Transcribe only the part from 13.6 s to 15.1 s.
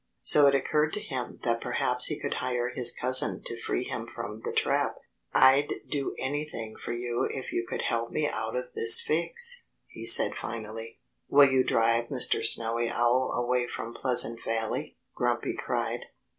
from Pleasant Valley?"